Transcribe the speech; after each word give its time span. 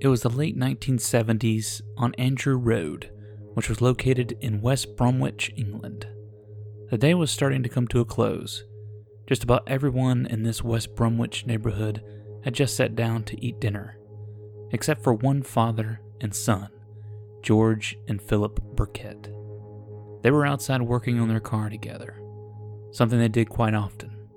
It 0.00 0.08
was 0.08 0.22
the 0.22 0.30
late 0.30 0.58
1970s 0.58 1.82
on 1.98 2.14
Andrew 2.14 2.56
Road, 2.56 3.10
which 3.52 3.68
was 3.68 3.82
located 3.82 4.32
in 4.40 4.62
West 4.62 4.96
Bromwich, 4.96 5.52
England. 5.58 6.08
The 6.90 6.96
day 6.96 7.12
was 7.12 7.30
starting 7.30 7.62
to 7.62 7.68
come 7.68 7.86
to 7.88 8.00
a 8.00 8.06
close. 8.06 8.64
Just 9.28 9.44
about 9.44 9.68
everyone 9.68 10.24
in 10.24 10.42
this 10.42 10.64
West 10.64 10.96
Bromwich 10.96 11.44
neighborhood 11.44 12.02
had 12.44 12.54
just 12.54 12.76
sat 12.76 12.96
down 12.96 13.24
to 13.24 13.44
eat 13.44 13.60
dinner, 13.60 13.98
except 14.70 15.04
for 15.04 15.12
one 15.12 15.42
father 15.42 16.00
and 16.22 16.34
son, 16.34 16.70
George 17.42 17.98
and 18.08 18.22
Philip 18.22 18.58
Burkett. 18.74 19.24
They 20.22 20.30
were 20.30 20.46
outside 20.46 20.80
working 20.80 21.20
on 21.20 21.28
their 21.28 21.40
car 21.40 21.68
together, 21.68 22.18
something 22.90 23.18
they 23.18 23.28
did 23.28 23.50
quite 23.50 23.74
often. 23.74 24.28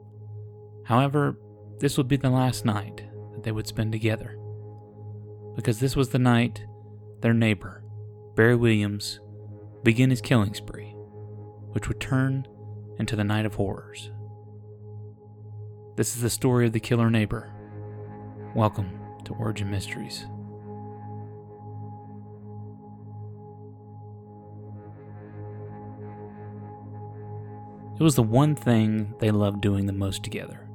However, 0.84 1.38
this 1.80 1.96
would 1.96 2.10
be 2.10 2.18
the 2.18 2.30
last 2.30 2.66
night 2.66 3.06
that 3.32 3.44
they 3.44 3.54
would 3.54 3.68
spend 3.68 3.94
together 3.94 4.38
because 5.56 5.80
this 5.80 5.96
was 5.96 6.10
the 6.10 6.20
night 6.20 6.66
their 7.22 7.34
neighbor, 7.34 7.84
Barry 8.36 8.56
Williams, 8.56 9.20
began 9.84 10.10
his 10.10 10.22
killing 10.22 10.54
spree, 10.54 10.96
which 11.72 11.88
would 11.88 12.00
turn 12.00 12.48
into 13.00 13.16
the 13.16 13.24
night 13.24 13.46
of 13.46 13.56
horrors. 13.56 14.12
This 15.96 16.16
is 16.16 16.22
the 16.22 16.30
story 16.30 16.66
of 16.66 16.74
the 16.74 16.80
killer 16.80 17.10
neighbor. 17.10 17.54
Welcome 18.56 19.00
to 19.26 19.34
Origin 19.36 19.70
Mysteries. 19.70 20.26
It 28.00 28.04
was 28.04 28.16
the 28.16 28.24
one 28.24 28.56
thing 28.56 29.14
they 29.20 29.30
loved 29.30 29.62
doing 29.62 29.86
the 29.86 29.94
most 29.94 30.24
together. 30.24 30.68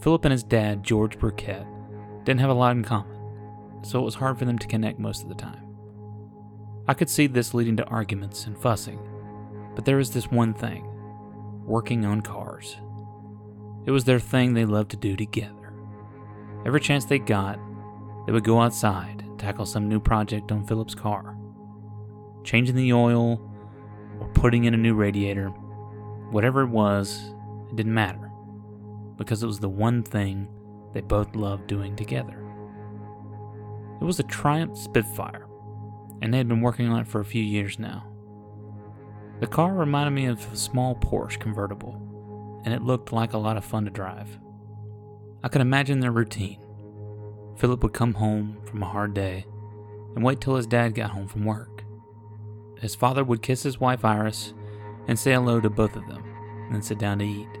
Philip 0.00 0.24
and 0.24 0.32
his 0.32 0.44
dad, 0.44 0.84
George 0.84 1.18
Burkett, 1.18 1.66
didn't 2.24 2.40
have 2.40 2.50
a 2.50 2.54
lot 2.54 2.76
in 2.76 2.84
common 2.84 3.11
so 3.82 4.00
it 4.00 4.04
was 4.04 4.14
hard 4.14 4.38
for 4.38 4.44
them 4.44 4.58
to 4.58 4.66
connect 4.66 4.98
most 4.98 5.22
of 5.22 5.28
the 5.28 5.34
time. 5.34 5.72
I 6.88 6.94
could 6.94 7.10
see 7.10 7.26
this 7.26 7.54
leading 7.54 7.76
to 7.76 7.86
arguments 7.86 8.46
and 8.46 8.58
fussing, 8.58 8.98
but 9.74 9.84
there 9.84 9.96
was 9.96 10.10
this 10.10 10.30
one 10.30 10.54
thing 10.54 10.84
working 11.64 12.04
on 12.04 12.20
cars. 12.20 12.76
It 13.86 13.90
was 13.90 14.04
their 14.04 14.20
thing 14.20 14.54
they 14.54 14.64
loved 14.64 14.90
to 14.92 14.96
do 14.96 15.16
together. 15.16 15.72
Every 16.64 16.80
chance 16.80 17.04
they 17.04 17.18
got, 17.18 17.58
they 18.26 18.32
would 18.32 18.44
go 18.44 18.60
outside 18.60 19.22
and 19.22 19.38
tackle 19.38 19.66
some 19.66 19.88
new 19.88 20.00
project 20.00 20.52
on 20.52 20.66
Philip's 20.66 20.94
car. 20.94 21.36
Changing 22.44 22.76
the 22.76 22.92
oil 22.92 23.40
or 24.20 24.28
putting 24.34 24.64
in 24.64 24.74
a 24.74 24.78
new 24.78 24.94
radiator, 24.94 25.48
whatever 26.30 26.62
it 26.62 26.68
was, 26.68 27.20
it 27.70 27.76
didn't 27.76 27.94
matter 27.94 28.30
because 29.16 29.42
it 29.42 29.46
was 29.46 29.60
the 29.60 29.68
one 29.68 30.02
thing 30.02 30.48
they 30.92 31.00
both 31.00 31.34
loved 31.36 31.66
doing 31.66 31.94
together. 31.94 32.41
It 34.02 34.04
was 34.04 34.18
a 34.18 34.24
Triumph 34.24 34.76
Spitfire, 34.76 35.46
and 36.20 36.34
they 36.34 36.38
had 36.38 36.48
been 36.48 36.60
working 36.60 36.88
on 36.88 36.98
it 36.98 37.06
for 37.06 37.20
a 37.20 37.24
few 37.24 37.40
years 37.40 37.78
now. 37.78 38.04
The 39.38 39.46
car 39.46 39.72
reminded 39.72 40.10
me 40.10 40.26
of 40.26 40.52
a 40.52 40.56
small 40.56 40.96
Porsche 40.96 41.38
convertible, 41.38 42.60
and 42.64 42.74
it 42.74 42.82
looked 42.82 43.12
like 43.12 43.32
a 43.32 43.38
lot 43.38 43.56
of 43.56 43.64
fun 43.64 43.84
to 43.84 43.92
drive. 43.92 44.40
I 45.44 45.48
could 45.48 45.60
imagine 45.60 46.00
their 46.00 46.10
routine. 46.10 46.58
Philip 47.56 47.84
would 47.84 47.92
come 47.92 48.14
home 48.14 48.56
from 48.64 48.82
a 48.82 48.88
hard 48.88 49.14
day 49.14 49.46
and 50.16 50.24
wait 50.24 50.40
till 50.40 50.56
his 50.56 50.66
dad 50.66 50.96
got 50.96 51.10
home 51.10 51.28
from 51.28 51.44
work. 51.44 51.84
His 52.80 52.96
father 52.96 53.22
would 53.22 53.40
kiss 53.40 53.62
his 53.62 53.78
wife 53.78 54.04
Iris 54.04 54.52
and 55.06 55.16
say 55.16 55.32
hello 55.32 55.60
to 55.60 55.70
both 55.70 55.94
of 55.94 56.08
them, 56.08 56.24
and 56.64 56.74
then 56.74 56.82
sit 56.82 56.98
down 56.98 57.20
to 57.20 57.24
eat. 57.24 57.56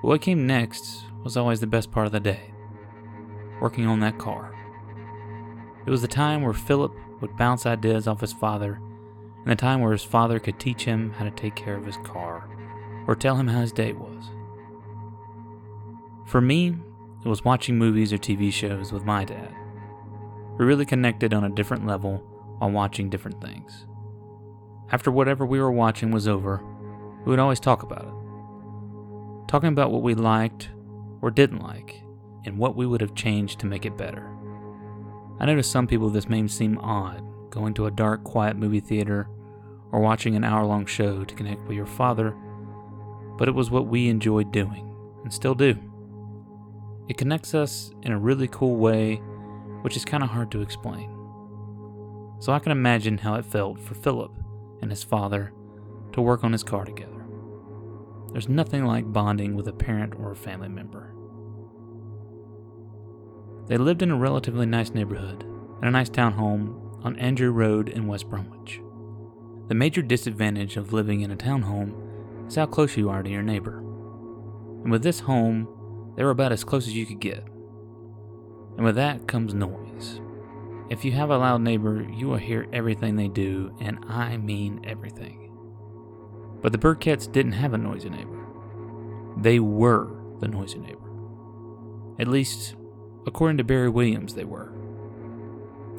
What 0.00 0.22
came 0.22 0.46
next 0.46 1.04
was 1.22 1.36
always 1.36 1.60
the 1.60 1.66
best 1.66 1.92
part 1.92 2.06
of 2.06 2.12
the 2.12 2.20
day 2.20 2.54
working 3.60 3.86
on 3.86 4.00
that 4.00 4.16
car. 4.16 4.51
It 5.84 5.90
was 5.90 6.02
the 6.02 6.08
time 6.08 6.42
where 6.42 6.52
Philip 6.52 6.94
would 7.20 7.36
bounce 7.36 7.66
ideas 7.66 8.06
off 8.06 8.20
his 8.20 8.32
father, 8.32 8.80
and 9.38 9.46
the 9.46 9.56
time 9.56 9.80
where 9.80 9.92
his 9.92 10.04
father 10.04 10.38
could 10.38 10.60
teach 10.60 10.84
him 10.84 11.12
how 11.12 11.24
to 11.24 11.30
take 11.30 11.56
care 11.56 11.76
of 11.76 11.86
his 11.86 11.96
car 11.98 12.48
or 13.06 13.16
tell 13.16 13.36
him 13.36 13.48
how 13.48 13.60
his 13.60 13.72
day 13.72 13.92
was. 13.92 14.30
For 16.26 16.40
me, 16.40 16.76
it 17.24 17.28
was 17.28 17.44
watching 17.44 17.78
movies 17.78 18.12
or 18.12 18.18
TV 18.18 18.52
shows 18.52 18.92
with 18.92 19.04
my 19.04 19.24
dad. 19.24 19.52
We 20.58 20.64
really 20.64 20.86
connected 20.86 21.34
on 21.34 21.44
a 21.44 21.50
different 21.50 21.86
level 21.86 22.18
while 22.58 22.70
watching 22.70 23.10
different 23.10 23.40
things. 23.40 23.86
After 24.90 25.10
whatever 25.10 25.44
we 25.44 25.60
were 25.60 25.72
watching 25.72 26.10
was 26.10 26.28
over, 26.28 26.62
we 27.24 27.30
would 27.30 27.38
always 27.38 27.60
talk 27.60 27.82
about 27.82 28.04
it. 28.04 29.48
Talking 29.48 29.70
about 29.70 29.90
what 29.90 30.02
we 30.02 30.14
liked 30.14 30.70
or 31.20 31.30
didn't 31.30 31.62
like, 31.62 32.02
and 32.44 32.58
what 32.58 32.76
we 32.76 32.86
would 32.86 33.00
have 33.00 33.14
changed 33.14 33.58
to 33.60 33.66
make 33.66 33.84
it 33.84 33.96
better. 33.96 34.31
I 35.42 35.46
know 35.46 35.56
to 35.56 35.62
some 35.64 35.88
people 35.88 36.08
this 36.08 36.28
may 36.28 36.46
seem 36.46 36.78
odd, 36.78 37.20
going 37.50 37.74
to 37.74 37.86
a 37.86 37.90
dark, 37.90 38.22
quiet 38.22 38.56
movie 38.56 38.78
theater 38.78 39.28
or 39.90 39.98
watching 39.98 40.36
an 40.36 40.44
hour 40.44 40.64
long 40.64 40.86
show 40.86 41.24
to 41.24 41.34
connect 41.34 41.66
with 41.66 41.76
your 41.76 41.84
father, 41.84 42.30
but 43.36 43.48
it 43.48 43.54
was 43.54 43.68
what 43.68 43.88
we 43.88 44.08
enjoyed 44.08 44.52
doing, 44.52 44.96
and 45.24 45.34
still 45.34 45.56
do. 45.56 45.74
It 47.08 47.18
connects 47.18 47.56
us 47.56 47.90
in 48.02 48.12
a 48.12 48.18
really 48.20 48.46
cool 48.46 48.76
way, 48.76 49.16
which 49.80 49.96
is 49.96 50.04
kind 50.04 50.22
of 50.22 50.30
hard 50.30 50.52
to 50.52 50.62
explain. 50.62 51.10
So 52.38 52.52
I 52.52 52.60
can 52.60 52.70
imagine 52.70 53.18
how 53.18 53.34
it 53.34 53.44
felt 53.44 53.80
for 53.80 53.94
Philip 53.94 54.30
and 54.80 54.92
his 54.92 55.02
father 55.02 55.52
to 56.12 56.22
work 56.22 56.44
on 56.44 56.52
his 56.52 56.62
car 56.62 56.84
together. 56.84 57.26
There's 58.30 58.48
nothing 58.48 58.84
like 58.84 59.12
bonding 59.12 59.56
with 59.56 59.66
a 59.66 59.72
parent 59.72 60.14
or 60.14 60.30
a 60.30 60.36
family 60.36 60.68
member. 60.68 61.16
They 63.72 63.78
lived 63.78 64.02
in 64.02 64.10
a 64.10 64.16
relatively 64.18 64.66
nice 64.66 64.90
neighborhood, 64.90 65.44
in 65.80 65.88
a 65.88 65.90
nice 65.90 66.10
townhome 66.10 67.02
on 67.06 67.16
Andrew 67.16 67.50
Road 67.50 67.88
in 67.88 68.06
West 68.06 68.28
Bromwich. 68.28 68.82
The 69.68 69.74
major 69.74 70.02
disadvantage 70.02 70.76
of 70.76 70.92
living 70.92 71.22
in 71.22 71.30
a 71.30 71.36
townhome 71.36 71.94
is 72.46 72.56
how 72.56 72.66
close 72.66 72.98
you 72.98 73.08
are 73.08 73.22
to 73.22 73.30
your 73.30 73.40
neighbor. 73.40 73.78
And 73.78 74.90
with 74.90 75.02
this 75.02 75.20
home, 75.20 75.66
they 76.16 76.22
were 76.22 76.32
about 76.32 76.52
as 76.52 76.64
close 76.64 76.86
as 76.86 76.94
you 76.94 77.06
could 77.06 77.20
get. 77.20 77.44
And 78.76 78.84
with 78.84 78.96
that 78.96 79.26
comes 79.26 79.54
noise. 79.54 80.20
If 80.90 81.02
you 81.02 81.12
have 81.12 81.30
a 81.30 81.38
loud 81.38 81.62
neighbor, 81.62 82.06
you 82.12 82.28
will 82.28 82.36
hear 82.36 82.68
everything 82.74 83.16
they 83.16 83.28
do, 83.28 83.74
and 83.80 84.04
I 84.06 84.36
mean 84.36 84.82
everything. 84.84 85.50
But 86.60 86.72
the 86.72 86.78
Burketts 86.78 87.32
didn't 87.32 87.52
have 87.52 87.72
a 87.72 87.78
noisy 87.78 88.10
neighbor. 88.10 88.46
They 89.38 89.60
were 89.60 90.14
the 90.40 90.48
noisy 90.48 90.78
neighbor. 90.78 91.08
At 92.18 92.28
least 92.28 92.76
According 93.26 93.58
to 93.58 93.64
Barry 93.64 93.88
Williams, 93.88 94.34
they 94.34 94.44
were. 94.44 94.72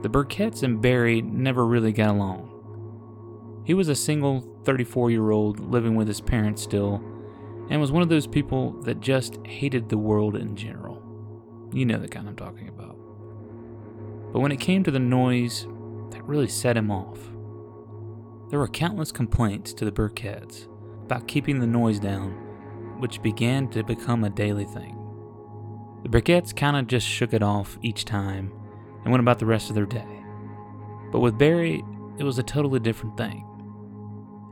The 0.02 0.10
Burketts 0.10 0.64
and 0.64 0.82
Barry 0.82 1.22
never 1.22 1.66
really 1.66 1.94
got 1.94 2.10
along. 2.10 2.50
He 3.66 3.74
was 3.74 3.88
a 3.88 3.96
single 3.96 4.42
34 4.66 5.12
year 5.12 5.32
old 5.32 5.60
living 5.60 5.96
with 5.96 6.08
his 6.08 6.20
parents 6.20 6.62
still, 6.62 7.02
and 7.70 7.80
was 7.80 7.92
one 7.92 8.04
of 8.04 8.10
those 8.10 8.28
people 8.28 8.74
that 8.82 9.00
just 9.00 9.40
hated 9.46 9.88
the 9.88 9.98
world 9.98 10.36
in 10.36 10.56
general. 10.56 11.02
You 11.72 11.86
know 11.86 11.98
the 11.98 12.10
kind 12.10 12.28
I'm 12.28 12.36
talking 12.36 12.68
about. 12.68 12.98
But 14.34 14.42
when 14.42 14.52
it 14.52 14.60
came 14.60 14.84
to 14.84 14.92
the 14.92 15.00
noise, 15.00 15.66
that 16.10 16.24
really 16.26 16.50
set 16.50 16.76
him 16.76 16.92
off. 16.92 17.20
There 18.50 18.60
were 18.60 18.68
countless 18.68 19.12
complaints 19.12 19.74
to 19.76 19.86
the 19.86 19.92
Burketts 19.92 20.68
about 21.06 21.28
keeping 21.28 21.60
the 21.60 21.68
noise 21.68 22.00
down, 22.00 22.32
which 23.00 23.22
began 23.22 23.70
to 23.70 23.84
become 23.84 24.24
a 24.24 24.30
daily 24.30 24.66
thing. 24.66 25.03
The 26.04 26.10
Burketts 26.10 26.54
kind 26.54 26.76
of 26.76 26.88
just 26.88 27.08
shook 27.08 27.34
it 27.34 27.42
off 27.42 27.80
each 27.82 28.04
time 28.04 28.52
and 29.04 29.12
went 29.12 29.22
about 29.22 29.40
the 29.40 29.46
rest 29.46 29.70
of 29.70 29.76
their 29.76 29.86
day. 29.86 30.24
But 31.12 31.22
with 31.22 31.38
Barry, 31.38 31.84
it 32.18 32.24
was 32.24 32.38
a 32.38 32.44
totally 32.44 32.80
different 32.80 33.16
thing. 33.16 33.46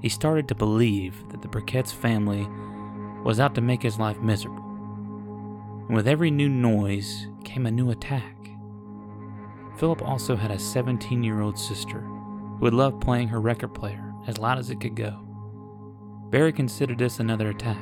He 0.01 0.09
started 0.09 0.47
to 0.47 0.55
believe 0.55 1.27
that 1.29 1.41
the 1.41 1.49
Burketts 1.49 1.93
family 1.93 2.47
was 3.23 3.39
out 3.39 3.53
to 3.55 3.61
make 3.61 3.83
his 3.83 3.99
life 3.99 4.19
miserable. 4.19 4.63
And 5.87 5.95
with 5.95 6.07
every 6.07 6.31
new 6.31 6.47
noise 6.49 7.27
came 7.43 7.65
a 7.65 7.71
new 7.71 7.91
attack. 7.91 8.37
Philip 9.77 10.01
also 10.01 10.35
had 10.35 10.51
a 10.51 10.59
17 10.59 11.23
year 11.23 11.41
old 11.41 11.59
sister 11.59 11.99
who 11.99 12.59
would 12.61 12.73
love 12.73 12.99
playing 12.99 13.27
her 13.27 13.41
record 13.41 13.73
player 13.73 14.13
as 14.27 14.37
loud 14.37 14.57
as 14.57 14.69
it 14.69 14.79
could 14.79 14.95
go. 14.95 15.19
Barry 16.29 16.53
considered 16.53 16.97
this 16.97 17.19
another 17.19 17.49
attack. 17.49 17.77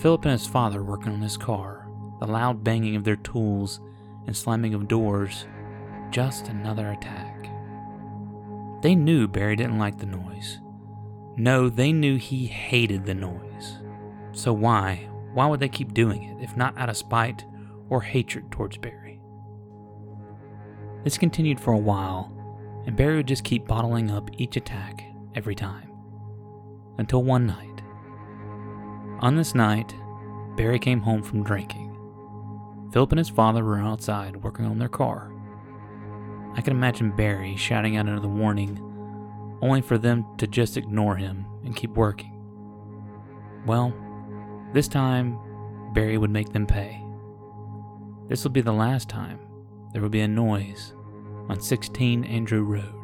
Philip 0.00 0.24
and 0.24 0.32
his 0.32 0.46
father 0.46 0.84
working 0.84 1.12
on 1.12 1.20
his 1.20 1.36
car, 1.36 1.77
the 2.20 2.26
loud 2.26 2.64
banging 2.64 2.96
of 2.96 3.04
their 3.04 3.16
tools 3.16 3.80
and 4.26 4.36
slamming 4.36 4.74
of 4.74 4.88
doors, 4.88 5.46
just 6.10 6.48
another 6.48 6.90
attack. 6.90 7.50
They 8.82 8.94
knew 8.94 9.26
Barry 9.26 9.56
didn't 9.56 9.78
like 9.78 9.98
the 9.98 10.06
noise. 10.06 10.58
No, 11.36 11.68
they 11.68 11.92
knew 11.92 12.16
he 12.16 12.46
hated 12.46 13.04
the 13.06 13.14
noise. 13.14 13.78
So 14.32 14.52
why? 14.52 15.08
Why 15.34 15.46
would 15.46 15.60
they 15.60 15.68
keep 15.68 15.94
doing 15.94 16.24
it 16.24 16.42
if 16.42 16.56
not 16.56 16.76
out 16.76 16.88
of 16.88 16.96
spite 16.96 17.44
or 17.88 18.02
hatred 18.02 18.50
towards 18.50 18.78
Barry? 18.78 19.20
This 21.04 21.18
continued 21.18 21.60
for 21.60 21.72
a 21.72 21.78
while, 21.78 22.32
and 22.86 22.96
Barry 22.96 23.16
would 23.16 23.28
just 23.28 23.44
keep 23.44 23.66
bottling 23.66 24.10
up 24.10 24.30
each 24.38 24.56
attack 24.56 25.04
every 25.34 25.54
time. 25.54 25.90
Until 26.98 27.22
one 27.22 27.46
night, 27.46 27.82
on 29.20 29.34
this 29.34 29.54
night, 29.54 29.94
Barry 30.56 30.78
came 30.78 31.00
home 31.00 31.22
from 31.22 31.42
drinking. 31.42 31.87
Philip 32.92 33.12
and 33.12 33.18
his 33.18 33.28
father 33.28 33.64
were 33.64 33.78
outside 33.78 34.42
working 34.42 34.64
on 34.64 34.78
their 34.78 34.88
car. 34.88 35.32
I 36.54 36.60
can 36.60 36.72
imagine 36.72 37.14
Barry 37.14 37.54
shouting 37.56 37.96
out 37.96 38.06
another 38.06 38.28
warning, 38.28 38.78
only 39.60 39.82
for 39.82 39.98
them 39.98 40.24
to 40.38 40.46
just 40.46 40.76
ignore 40.76 41.16
him 41.16 41.44
and 41.64 41.76
keep 41.76 41.90
working. 41.90 42.34
Well, 43.66 43.94
this 44.72 44.88
time, 44.88 45.38
Barry 45.92 46.16
would 46.16 46.30
make 46.30 46.52
them 46.52 46.66
pay. 46.66 47.02
This 48.28 48.44
will 48.44 48.50
be 48.50 48.60
the 48.60 48.72
last 48.72 49.08
time 49.08 49.38
there 49.92 50.02
will 50.02 50.08
be 50.08 50.20
a 50.20 50.28
noise 50.28 50.94
on 51.48 51.60
16 51.60 52.24
Andrew 52.24 52.62
Road. 52.62 52.94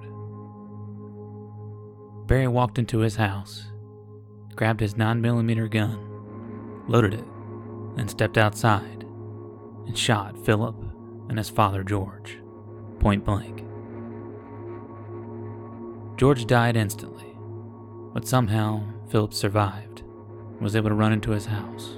Barry 2.26 2.48
walked 2.48 2.78
into 2.78 3.00
his 3.00 3.16
house, 3.16 3.66
grabbed 4.54 4.80
his 4.80 4.94
9mm 4.94 5.70
gun, 5.70 6.84
loaded 6.88 7.14
it, 7.14 7.24
and 7.96 8.10
stepped 8.10 8.38
outside 8.38 9.03
and 9.86 9.96
shot 9.96 10.38
Philip 10.44 10.76
and 11.28 11.38
his 11.38 11.48
father 11.48 11.82
George, 11.82 12.38
point 12.98 13.24
blank. 13.24 13.64
George 16.16 16.46
died 16.46 16.76
instantly, 16.76 17.36
but 18.12 18.26
somehow 18.26 18.82
Philip 19.08 19.34
survived 19.34 20.00
and 20.00 20.60
was 20.60 20.76
able 20.76 20.90
to 20.90 20.94
run 20.94 21.12
into 21.12 21.32
his 21.32 21.46
house. 21.46 21.96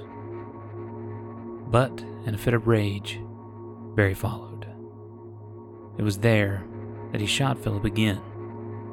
But, 1.69 2.03
in 2.25 2.33
a 2.33 2.37
fit 2.37 2.53
of 2.53 2.67
rage, 2.67 3.19
Barry 3.95 4.13
followed. 4.13 4.67
It 5.97 6.03
was 6.03 6.17
there 6.19 6.63
that 7.11 7.21
he 7.21 7.27
shot 7.27 7.57
Philip 7.57 7.85
again, 7.85 8.21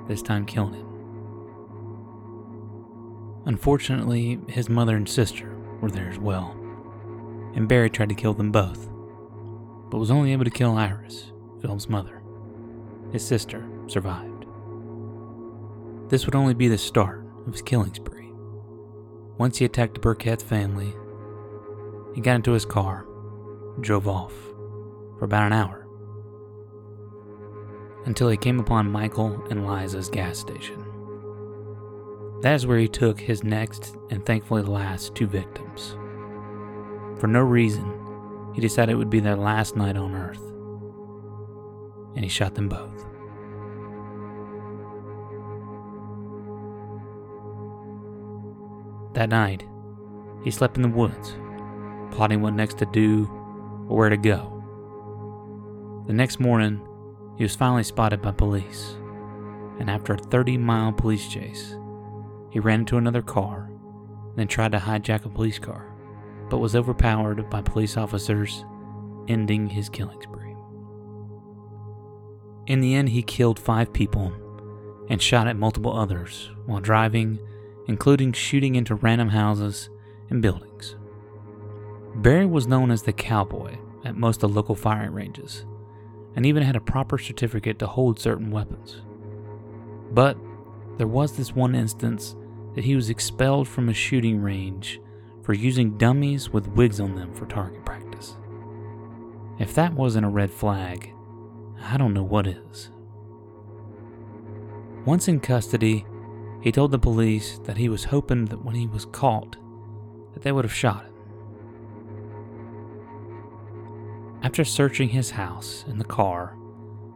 this 0.08 0.22
time 0.22 0.44
killing 0.46 0.74
him. 0.74 0.84
Unfortunately, 3.46 4.40
his 4.48 4.68
mother 4.68 4.96
and 4.96 5.08
sister 5.08 5.56
were 5.80 5.90
there 5.90 6.08
as 6.08 6.18
well, 6.18 6.56
and 7.54 7.68
Barry 7.68 7.90
tried 7.90 8.08
to 8.08 8.14
kill 8.14 8.34
them 8.34 8.52
both, 8.52 8.88
but 9.90 9.98
was 9.98 10.10
only 10.10 10.32
able 10.32 10.44
to 10.44 10.50
kill 10.50 10.76
Iris, 10.76 11.32
Philip's 11.60 11.88
mother. 11.88 12.22
His 13.12 13.26
sister 13.26 13.68
survived. 13.86 14.46
This 16.08 16.26
would 16.26 16.34
only 16.34 16.54
be 16.54 16.68
the 16.68 16.78
start 16.78 17.24
of 17.46 17.52
his 17.52 17.62
killing 17.62 17.94
spree. 17.94 18.32
Once 19.38 19.58
he 19.58 19.64
attacked 19.64 19.94
the 19.94 20.00
Burkett 20.00 20.42
family, 20.42 20.94
he 22.14 22.20
got 22.20 22.36
into 22.36 22.52
his 22.52 22.64
car 22.64 23.06
drove 23.80 24.06
off 24.06 24.32
for 25.18 25.24
about 25.24 25.46
an 25.46 25.52
hour 25.52 25.86
until 28.06 28.28
he 28.28 28.36
came 28.36 28.60
upon 28.60 28.90
Michael 28.90 29.44
and 29.50 29.66
Liza's 29.66 30.10
gas 30.10 30.38
station. 30.38 30.84
That 32.42 32.54
is 32.54 32.66
where 32.66 32.78
he 32.78 32.88
took 32.88 33.18
his 33.18 33.42
next 33.42 33.96
and 34.10 34.24
thankfully 34.24 34.62
last 34.62 35.14
two 35.14 35.26
victims. 35.26 35.96
For 37.18 37.26
no 37.26 37.40
reason, 37.40 37.84
he 38.54 38.60
decided 38.60 38.92
it 38.92 38.96
would 38.96 39.10
be 39.10 39.20
their 39.20 39.36
last 39.36 39.76
night 39.76 39.96
on 39.96 40.14
Earth, 40.14 40.42
and 42.14 42.24
he 42.24 42.28
shot 42.28 42.54
them 42.54 42.68
both. 42.68 43.04
That 49.14 49.28
night, 49.28 49.64
he 50.42 50.50
slept 50.50 50.76
in 50.76 50.82
the 50.82 50.88
woods, 50.88 51.36
plotting 52.10 52.42
what 52.42 52.54
next 52.54 52.78
to 52.78 52.86
do 52.86 53.26
or 53.88 53.96
where 53.96 54.08
to 54.08 54.16
go. 54.16 54.50
The 56.06 56.12
next 56.12 56.40
morning, 56.40 56.80
he 57.36 57.44
was 57.44 57.54
finally 57.54 57.84
spotted 57.84 58.20
by 58.20 58.32
police, 58.32 58.96
and 59.78 59.88
after 59.88 60.14
a 60.14 60.18
30 60.18 60.58
mile 60.58 60.92
police 60.92 61.28
chase, 61.28 61.76
he 62.50 62.60
ran 62.60 62.80
into 62.80 62.96
another 62.96 63.22
car, 63.22 63.70
and 63.70 64.36
then 64.36 64.48
tried 64.48 64.72
to 64.72 64.78
hijack 64.78 65.24
a 65.24 65.28
police 65.28 65.58
car, 65.58 65.93
but 66.54 66.60
was 66.60 66.76
overpowered 66.76 67.50
by 67.50 67.60
police 67.60 67.96
officers, 67.96 68.64
ending 69.26 69.68
his 69.68 69.88
killing 69.88 70.22
spree. 70.22 70.54
In 72.68 72.78
the 72.78 72.94
end, 72.94 73.08
he 73.08 73.22
killed 73.22 73.58
five 73.58 73.92
people 73.92 74.32
and 75.10 75.20
shot 75.20 75.48
at 75.48 75.56
multiple 75.56 75.92
others 75.92 76.52
while 76.66 76.78
driving, 76.78 77.40
including 77.88 78.32
shooting 78.32 78.76
into 78.76 78.94
random 78.94 79.30
houses 79.30 79.90
and 80.30 80.40
buildings. 80.40 80.94
Barry 82.14 82.46
was 82.46 82.68
known 82.68 82.92
as 82.92 83.02
the 83.02 83.12
cowboy 83.12 83.76
at 84.04 84.14
most 84.14 84.44
of 84.44 84.50
the 84.50 84.54
local 84.54 84.76
firing 84.76 85.10
ranges, 85.10 85.66
and 86.36 86.46
even 86.46 86.62
had 86.62 86.76
a 86.76 86.80
proper 86.80 87.18
certificate 87.18 87.80
to 87.80 87.88
hold 87.88 88.20
certain 88.20 88.52
weapons. 88.52 89.02
But 90.12 90.36
there 90.98 91.08
was 91.08 91.36
this 91.36 91.52
one 91.52 91.74
instance 91.74 92.36
that 92.76 92.84
he 92.84 92.94
was 92.94 93.10
expelled 93.10 93.66
from 93.66 93.88
a 93.88 93.92
shooting 93.92 94.40
range 94.40 95.00
for 95.44 95.52
using 95.52 95.98
dummies 95.98 96.50
with 96.50 96.66
wigs 96.68 97.00
on 97.00 97.14
them 97.14 97.32
for 97.34 97.44
target 97.46 97.84
practice. 97.84 98.36
If 99.58 99.74
that 99.74 99.92
wasn't 99.92 100.26
a 100.26 100.30
red 100.30 100.50
flag, 100.50 101.12
I 101.80 101.98
don't 101.98 102.14
know 102.14 102.24
what 102.24 102.46
is. 102.46 102.90
Once 105.04 105.28
in 105.28 105.38
custody, 105.38 106.06
he 106.62 106.72
told 106.72 106.90
the 106.90 106.98
police 106.98 107.60
that 107.64 107.76
he 107.76 107.90
was 107.90 108.04
hoping 108.04 108.46
that 108.46 108.64
when 108.64 108.74
he 108.74 108.86
was 108.86 109.04
caught, 109.04 109.56
that 110.32 110.42
they 110.42 110.50
would 110.50 110.64
have 110.64 110.74
shot 110.74 111.04
him. 111.04 111.12
After 114.42 114.64
searching 114.64 115.10
his 115.10 115.30
house 115.30 115.84
and 115.86 116.00
the 116.00 116.04
car, 116.04 116.56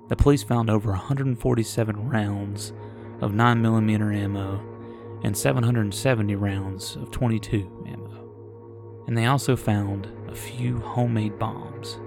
the 0.08 0.16
police 0.16 0.42
found 0.42 0.68
over 0.68 0.90
147 0.90 2.08
rounds 2.08 2.72
of 3.20 3.32
9mm 3.32 4.14
ammo 4.14 4.60
and 5.24 5.36
770 5.36 6.34
rounds 6.36 6.96
of 6.96 7.10
22 7.10 7.84
ammo. 7.86 8.07
And 9.08 9.16
they 9.16 9.24
also 9.24 9.56
found 9.56 10.06
a 10.28 10.34
few 10.34 10.78
homemade 10.78 11.38
bombs. 11.38 11.98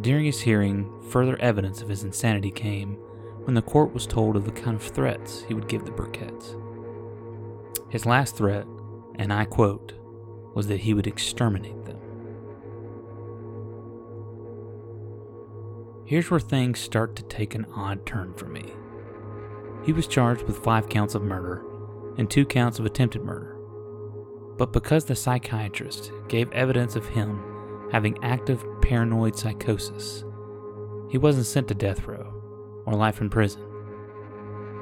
During 0.00 0.24
his 0.24 0.40
hearing, 0.40 0.90
further 1.10 1.38
evidence 1.38 1.82
of 1.82 1.88
his 1.90 2.02
insanity 2.02 2.50
came 2.50 2.94
when 3.44 3.54
the 3.54 3.60
court 3.60 3.92
was 3.92 4.06
told 4.06 4.36
of 4.36 4.46
the 4.46 4.50
kind 4.50 4.74
of 4.74 4.82
threats 4.82 5.42
he 5.42 5.52
would 5.52 5.68
give 5.68 5.84
the 5.84 5.90
Burketts. 5.90 6.56
His 7.90 8.06
last 8.06 8.36
threat, 8.36 8.66
and 9.16 9.30
I 9.30 9.44
quote, 9.44 9.92
was 10.54 10.66
that 10.68 10.80
he 10.80 10.94
would 10.94 11.06
exterminate 11.06 11.84
them. 11.84 11.98
Here's 16.06 16.30
where 16.30 16.40
things 16.40 16.78
start 16.78 17.16
to 17.16 17.22
take 17.24 17.54
an 17.54 17.66
odd 17.76 18.06
turn 18.06 18.32
for 18.32 18.46
me. 18.46 18.72
He 19.84 19.92
was 19.92 20.06
charged 20.06 20.44
with 20.44 20.64
five 20.64 20.88
counts 20.88 21.14
of 21.14 21.20
murder 21.20 21.62
and 22.16 22.30
two 22.30 22.46
counts 22.46 22.78
of 22.78 22.86
attempted 22.86 23.22
murder. 23.22 23.57
But 24.58 24.72
because 24.72 25.04
the 25.04 25.14
psychiatrist 25.14 26.12
gave 26.26 26.50
evidence 26.52 26.96
of 26.96 27.06
him 27.06 27.40
having 27.92 28.22
active 28.22 28.64
paranoid 28.82 29.36
psychosis, 29.36 30.24
he 31.08 31.16
wasn't 31.16 31.46
sent 31.46 31.68
to 31.68 31.74
death 31.74 32.06
row 32.06 32.34
or 32.84 32.94
life 32.94 33.20
in 33.20 33.30
prison. 33.30 33.62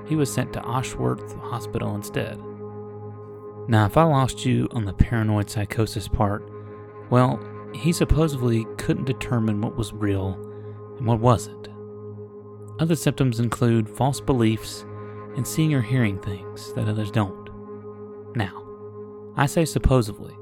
He 0.09 0.17
was 0.17 0.33
sent 0.33 0.53
to 0.55 0.67
Ashworth 0.67 1.35
Hospital 1.37 1.95
instead. 1.95 2.41
Now, 3.69 3.85
if 3.85 3.97
I 3.97 4.05
lost 4.05 4.47
you 4.47 4.69
on 4.71 4.85
the 4.85 4.93
paranoid 4.93 5.51
psychosis 5.51 6.09
part, 6.09 6.49
well, 7.11 7.39
he 7.75 7.93
supposedly 7.93 8.65
couldn't 8.79 9.05
determine 9.05 9.61
what 9.61 9.77
was 9.77 9.93
real 9.93 10.35
and 10.97 11.07
what 11.07 11.21
wasn't. 11.21 11.69
Other 12.79 12.97
symptoms 12.97 13.41
include 13.41 13.89
false 13.89 14.21
beliefs 14.21 14.87
and 15.37 15.47
seeing 15.47 15.75
or 15.75 15.83
hearing 15.83 16.19
things 16.21 16.73
that 16.75 16.89
others 16.89 17.11
don't. 17.11 17.51
Now, 18.37 18.66
I 19.37 19.47
say 19.47 19.65
supposedly 19.65 20.35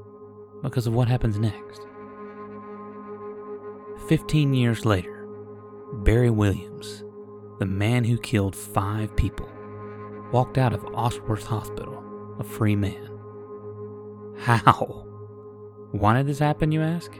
because 0.63 0.87
of 0.87 0.93
what 0.93 1.07
happens 1.07 1.37
next. 1.37 1.81
Fifteen 4.07 4.53
years 4.53 4.85
later, 4.85 5.27
Barry 5.93 6.29
Williams, 6.29 7.03
the 7.59 7.65
man 7.65 8.03
who 8.03 8.17
killed 8.17 8.55
five 8.55 9.15
people, 9.15 9.49
walked 10.31 10.57
out 10.57 10.73
of 10.73 10.85
Ashworth 10.95 11.45
Hospital 11.45 12.03
a 12.39 12.43
free 12.43 12.75
man. 12.75 13.09
How? 14.37 15.05
Why 15.91 16.17
did 16.17 16.27
this 16.27 16.39
happen, 16.39 16.71
you 16.71 16.81
ask? 16.81 17.11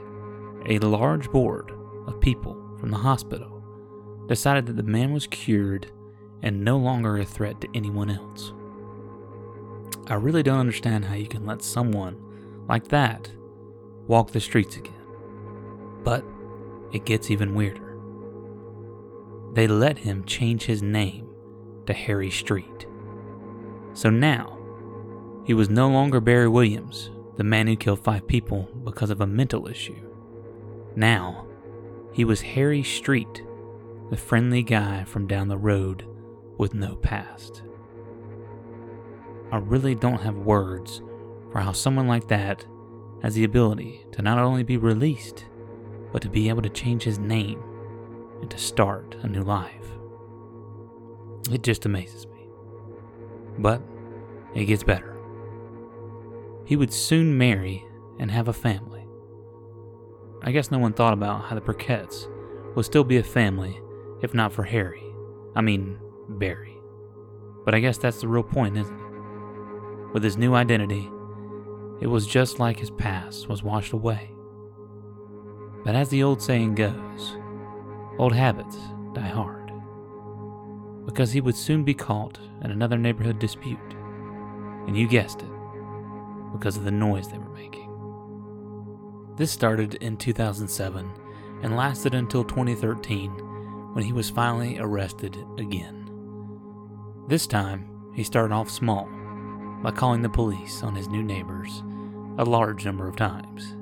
A 0.66 0.78
large 0.78 1.30
board 1.30 1.72
of 2.06 2.20
people 2.20 2.56
from 2.78 2.90
the 2.90 2.96
hospital 2.96 3.62
decided 4.28 4.66
that 4.66 4.76
the 4.76 4.82
man 4.82 5.12
was 5.12 5.26
cured 5.26 5.90
and 6.42 6.64
no 6.64 6.76
longer 6.76 7.18
a 7.18 7.24
threat 7.24 7.60
to 7.60 7.68
anyone 7.74 8.10
else. 8.10 8.52
I 10.08 10.14
really 10.14 10.42
don't 10.42 10.60
understand 10.60 11.04
how 11.04 11.14
you 11.14 11.26
can 11.26 11.46
let 11.46 11.62
someone 11.62 12.16
like 12.68 12.88
that 12.88 13.30
walk 14.06 14.30
the 14.30 14.40
streets 14.40 14.76
again. 14.76 14.92
But 16.04 16.24
it 16.92 17.04
gets 17.04 17.30
even 17.30 17.54
weirder. 17.54 17.98
They 19.54 19.66
let 19.66 19.98
him 19.98 20.24
change 20.24 20.64
his 20.64 20.82
name 20.82 21.28
to 21.86 21.92
Harry 21.92 22.30
Street. 22.30 22.86
So 23.94 24.10
now, 24.10 24.58
he 25.44 25.54
was 25.54 25.70
no 25.70 25.88
longer 25.88 26.20
Barry 26.20 26.48
Williams, 26.48 27.10
the 27.36 27.44
man 27.44 27.66
who 27.66 27.76
killed 27.76 28.04
five 28.04 28.26
people 28.26 28.68
because 28.84 29.10
of 29.10 29.20
a 29.20 29.26
mental 29.26 29.66
issue. 29.66 30.00
Now, 30.94 31.46
he 32.12 32.24
was 32.24 32.40
Harry 32.42 32.82
Street, 32.82 33.42
the 34.10 34.16
friendly 34.16 34.62
guy 34.62 35.04
from 35.04 35.26
down 35.26 35.48
the 35.48 35.58
road 35.58 36.06
with 36.58 36.74
no 36.74 36.96
past. 36.96 37.62
I 39.52 39.58
really 39.58 39.94
don't 39.94 40.20
have 40.20 40.36
words 40.36 41.02
for 41.52 41.60
how 41.60 41.72
someone 41.72 42.08
like 42.08 42.28
that 42.28 42.66
has 43.22 43.34
the 43.34 43.44
ability 43.44 44.04
to 44.12 44.22
not 44.22 44.38
only 44.38 44.62
be 44.62 44.76
released 44.76 45.46
but 46.12 46.22
to 46.22 46.28
be 46.28 46.48
able 46.48 46.62
to 46.62 46.68
change 46.68 47.02
his 47.02 47.18
name 47.18 47.62
and 48.40 48.50
to 48.50 48.58
start 48.58 49.16
a 49.22 49.28
new 49.28 49.42
life. 49.42 49.86
It 51.50 51.62
just 51.62 51.86
amazes 51.86 52.26
me. 52.26 52.48
But 53.58 53.82
it 54.54 54.64
gets 54.64 54.82
better. 54.82 55.16
He 56.64 56.76
would 56.76 56.92
soon 56.92 57.36
marry 57.36 57.84
and 58.18 58.30
have 58.30 58.48
a 58.48 58.52
family. 58.52 59.06
I 60.42 60.52
guess 60.52 60.70
no 60.70 60.78
one 60.78 60.92
thought 60.92 61.12
about 61.12 61.44
how 61.44 61.54
the 61.54 61.60
Burketts 61.60 62.26
would 62.74 62.84
still 62.84 63.04
be 63.04 63.18
a 63.18 63.22
family 63.22 63.80
if 64.22 64.34
not 64.34 64.52
for 64.52 64.64
Harry. 64.64 65.02
I 65.54 65.60
mean, 65.60 65.98
Barry. 66.28 66.76
But 67.64 67.74
I 67.74 67.80
guess 67.80 67.98
that's 67.98 68.20
the 68.20 68.28
real 68.28 68.42
point, 68.42 68.76
isn't 68.76 69.00
it? 69.00 69.05
With 70.16 70.24
his 70.24 70.38
new 70.38 70.54
identity, 70.54 71.10
it 72.00 72.06
was 72.06 72.26
just 72.26 72.58
like 72.58 72.78
his 72.78 72.88
past 72.88 73.50
was 73.50 73.62
washed 73.62 73.92
away. 73.92 74.30
But 75.84 75.94
as 75.94 76.08
the 76.08 76.22
old 76.22 76.40
saying 76.40 76.74
goes, 76.74 77.36
old 78.18 78.32
habits 78.32 78.78
die 79.12 79.28
hard. 79.28 79.70
Because 81.04 81.32
he 81.32 81.42
would 81.42 81.54
soon 81.54 81.84
be 81.84 81.92
caught 81.92 82.38
in 82.64 82.70
another 82.70 82.96
neighborhood 82.96 83.38
dispute. 83.38 83.94
And 84.86 84.96
you 84.96 85.06
guessed 85.06 85.42
it, 85.42 85.50
because 86.50 86.78
of 86.78 86.84
the 86.84 86.90
noise 86.90 87.28
they 87.28 87.36
were 87.36 87.52
making. 87.52 87.90
This 89.36 89.50
started 89.50 89.96
in 89.96 90.16
2007 90.16 91.10
and 91.62 91.76
lasted 91.76 92.14
until 92.14 92.42
2013 92.42 93.32
when 93.92 94.02
he 94.02 94.14
was 94.14 94.30
finally 94.30 94.78
arrested 94.78 95.36
again. 95.58 96.08
This 97.28 97.46
time, 97.46 97.90
he 98.14 98.24
started 98.24 98.54
off 98.54 98.70
small 98.70 99.10
by 99.86 99.92
calling 99.92 100.20
the 100.20 100.28
police 100.28 100.82
on 100.82 100.96
his 100.96 101.06
new 101.06 101.22
neighbors 101.22 101.84
a 102.38 102.44
large 102.44 102.84
number 102.84 103.06
of 103.06 103.14
times. 103.14 103.76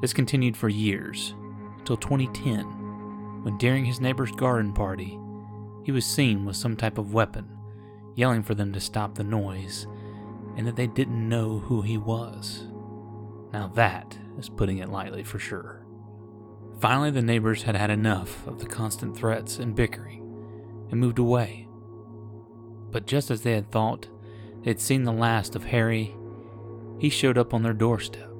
This 0.00 0.12
continued 0.12 0.56
for 0.56 0.68
years 0.68 1.36
until 1.78 1.96
2010 1.96 2.64
when 3.44 3.56
during 3.56 3.84
his 3.84 4.00
neighbor's 4.00 4.32
garden 4.32 4.72
party, 4.72 5.16
he 5.84 5.92
was 5.92 6.04
seen 6.04 6.44
with 6.44 6.56
some 6.56 6.76
type 6.76 6.98
of 6.98 7.14
weapon, 7.14 7.48
yelling 8.16 8.42
for 8.42 8.56
them 8.56 8.72
to 8.72 8.80
stop 8.80 9.14
the 9.14 9.22
noise 9.22 9.86
and 10.56 10.66
that 10.66 10.74
they 10.74 10.88
didn't 10.88 11.28
know 11.28 11.60
who 11.60 11.82
he 11.82 11.96
was. 11.96 12.66
Now 13.52 13.68
that 13.76 14.18
is 14.40 14.48
putting 14.48 14.78
it 14.78 14.88
lightly 14.88 15.22
for 15.22 15.38
sure. 15.38 15.86
Finally, 16.80 17.12
the 17.12 17.22
neighbors 17.22 17.62
had 17.62 17.76
had 17.76 17.90
enough 17.90 18.44
of 18.48 18.58
the 18.58 18.66
constant 18.66 19.16
threats 19.16 19.60
and 19.60 19.76
bickering 19.76 20.18
and 20.90 20.98
moved 20.98 21.20
away. 21.20 21.68
But 22.90 23.06
just 23.06 23.30
as 23.30 23.42
they 23.42 23.52
had 23.52 23.70
thought 23.70 24.08
had 24.64 24.80
seen 24.80 25.04
the 25.04 25.12
last 25.12 25.56
of 25.56 25.64
Harry, 25.64 26.16
he 26.98 27.08
showed 27.08 27.38
up 27.38 27.52
on 27.52 27.62
their 27.62 27.72
doorstep. 27.72 28.30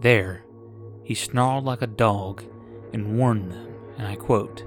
There, 0.00 0.44
he 1.04 1.14
snarled 1.14 1.64
like 1.64 1.82
a 1.82 1.86
dog 1.86 2.42
and 2.92 3.16
warned 3.16 3.52
them, 3.52 3.74
and 3.96 4.06
I 4.06 4.16
quote, 4.16 4.64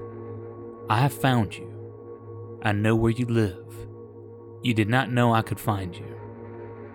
I 0.90 1.00
have 1.00 1.14
found 1.14 1.58
you. 1.58 2.60
I 2.64 2.72
know 2.72 2.96
where 2.96 3.12
you 3.12 3.26
live. 3.26 3.88
You 4.62 4.74
did 4.74 4.90
not 4.90 5.12
know 5.12 5.34
I 5.34 5.42
could 5.42 5.60
find 5.60 5.96
you. 5.96 6.16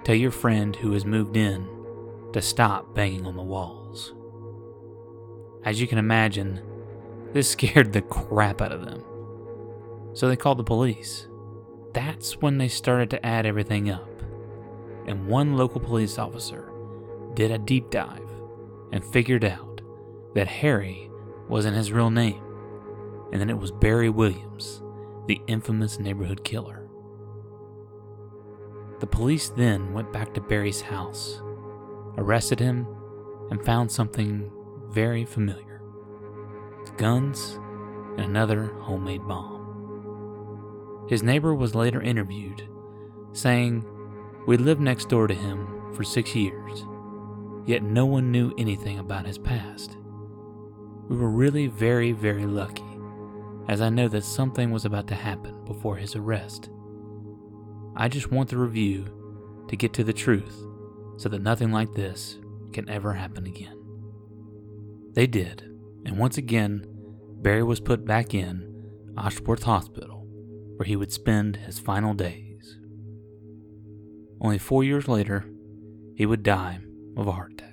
Tell 0.05 0.15
your 0.15 0.31
friend 0.31 0.77
who 0.77 0.93
has 0.93 1.05
moved 1.05 1.37
in 1.37 1.69
to 2.33 2.41
stop 2.41 2.95
banging 2.95 3.27
on 3.27 3.37
the 3.37 3.43
walls. 3.43 4.15
As 5.65 5.81
you 5.81 5.89
can 5.89 5.99
imagine, 5.99 6.63
this 7.33 7.51
scared 7.53 7.93
the 7.93 8.03
crap 8.03 8.61
out 8.61 8.73
of 8.73 8.85
them. 8.85 9.03
So 10.15 10.29
they 10.29 10.37
called 10.37 10.59
the 10.59 10.65
police. 10.65 11.27
That's 11.97 12.43
when 12.43 12.59
they 12.59 12.69
started 12.69 13.09
to 13.09 13.25
add 13.25 13.47
everything 13.47 13.89
up. 13.89 14.21
And 15.07 15.27
one 15.27 15.57
local 15.57 15.81
police 15.81 16.19
officer 16.19 16.71
did 17.33 17.51
a 17.51 17.57
deep 17.57 17.89
dive 17.89 18.29
and 18.93 19.03
figured 19.03 19.47
out 19.47 19.81
that 20.35 20.47
Harry 20.47 21.11
wasn't 21.49 21.75
his 21.75 21.93
real 21.93 22.11
name, 22.11 22.43
and 23.33 23.41
that 23.41 23.49
it 23.49 23.57
was 23.57 23.73
Barry 23.73 24.11
Williams, 24.11 24.83
the 25.27 25.41
infamous 25.47 25.99
neighborhood 25.99 26.45
killer. 26.45 26.87
The 29.01 29.07
police 29.07 29.49
then 29.49 29.95
went 29.95 30.13
back 30.13 30.35
to 30.35 30.43
Barry's 30.43 30.83
house, 30.83 31.41
arrested 32.19 32.61
him, 32.61 32.87
and 33.51 33.65
found 33.65 33.91
something 33.91 34.51
very 34.91 35.25
familiar 35.25 35.81
guns 36.99 37.59
and 38.19 38.27
another 38.27 38.67
homemade 38.81 39.27
bomb. 39.27 39.56
His 41.09 41.23
neighbor 41.23 41.55
was 41.55 41.75
later 41.75 42.01
interviewed, 42.01 42.69
saying, 43.33 43.85
We 44.47 44.57
lived 44.57 44.81
next 44.81 45.09
door 45.09 45.27
to 45.27 45.35
him 45.35 45.93
for 45.95 46.05
six 46.05 46.35
years, 46.35 46.85
yet 47.65 47.83
no 47.83 48.07
one 48.07 48.33
knew 48.33 48.53
anything 48.59 48.99
about 48.99 49.27
his 49.27 49.39
past. 49.39 49.97
We 51.09 51.17
were 51.17 51.31
really 51.31 51.69
very, 51.69 52.13
very 52.13 52.47
lucky, 52.47 52.83
as 53.69 53.81
I 53.81 53.89
know 53.89 54.09
that 54.09 54.25
something 54.25 54.71
was 54.71 54.85
about 54.85 55.07
to 55.09 55.15
happen 55.15 55.65
before 55.65 55.97
his 55.97 56.17
arrest. 56.17 56.71
I 57.97 58.09
just 58.09 58.31
want 58.31 58.51
the 58.51 58.59
review 58.59 59.07
to 59.69 59.77
get 59.77 59.93
to 59.95 60.05
the 60.05 60.13
truth 60.13 60.65
so 61.17 61.29
that 61.29 61.43
nothing 61.43 61.73
like 61.73 61.95
this 61.95 62.39
can 62.73 62.89
ever 62.89 63.13
happen 63.13 63.47
again. 63.47 63.81
They 65.13 65.27
did, 65.27 65.63
and 66.05 66.19
once 66.19 66.37
again, 66.37 66.85
Barry 67.41 67.63
was 67.63 67.81
put 67.81 68.05
back 68.05 68.35
in 68.35 68.73
Ashworth 69.17 69.63
Hospital, 69.63 70.16
where 70.77 70.87
he 70.87 70.97
would 70.97 71.13
spend 71.13 71.57
his 71.57 71.79
final 71.79 72.15
days. 72.15 72.79
Only 74.41 74.59
four 74.59 74.85
years 74.85 75.09
later, 75.09 75.45
he 76.15 76.27
would 76.27 76.43
die 76.43 76.81
of 77.17 77.27
a 77.27 77.33
heart 77.33 77.53
attack. 77.53 77.67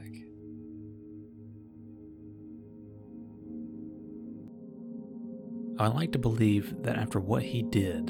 I 5.80 5.88
like 5.88 6.12
to 6.14 6.20
believe 6.20 6.76
that 6.84 6.98
after 6.98 7.20
what 7.20 7.44
he 7.44 7.62
did, 7.62 8.08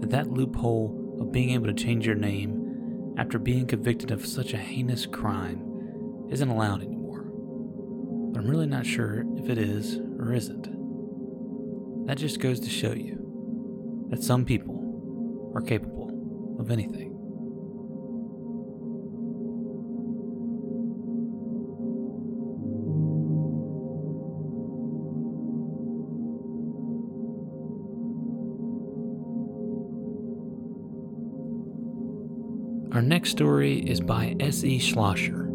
that 0.00 0.10
that 0.10 0.30
loophole 0.30 1.18
of 1.20 1.32
being 1.32 1.50
able 1.50 1.66
to 1.66 1.74
change 1.74 2.06
your 2.06 2.16
name 2.16 3.14
after 3.18 3.38
being 3.38 3.66
convicted 3.66 4.10
of 4.10 4.26
such 4.26 4.52
a 4.52 4.58
heinous 4.58 5.06
crime 5.06 6.26
isn't 6.30 6.48
allowed 6.48 6.82
anymore 6.82 6.96
but 8.36 8.44
I'm 8.44 8.50
really 8.50 8.66
not 8.66 8.84
sure 8.84 9.24
if 9.38 9.48
it 9.48 9.56
is 9.56 9.98
or 10.18 10.34
isn't. 10.34 12.06
That 12.06 12.18
just 12.18 12.38
goes 12.38 12.60
to 12.60 12.68
show 12.68 12.92
you 12.92 13.25
that 14.10 14.22
some 14.22 14.44
people 14.44 15.52
are 15.54 15.62
capable 15.62 16.56
of 16.58 16.70
anything. 16.70 17.12
Our 32.92 33.02
next 33.02 33.30
story 33.30 33.80
is 33.80 34.00
by 34.00 34.36
S.E. 34.40 34.78
Schlosser 34.78 35.46